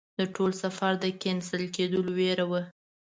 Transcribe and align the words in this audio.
د 0.19 0.21
ټول 0.35 0.51
سفر 0.63 0.91
د 1.03 1.05
کېنسل 1.21 1.63
کېدلو 1.75 2.09
ویره 2.17 2.45
وه. 2.51 2.61